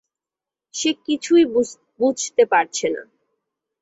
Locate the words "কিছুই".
1.05-1.43